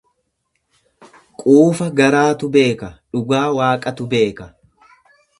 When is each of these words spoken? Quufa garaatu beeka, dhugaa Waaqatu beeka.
Quufa 1.41 1.89
garaatu 1.99 2.49
beeka, 2.55 2.89
dhugaa 3.11 3.45
Waaqatu 3.57 4.09
beeka. 4.15 4.47